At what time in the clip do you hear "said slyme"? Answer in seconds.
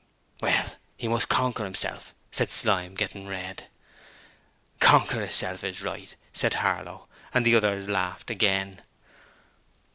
2.31-2.95